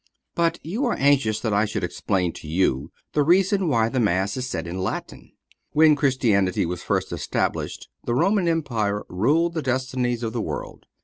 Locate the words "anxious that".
0.97-1.53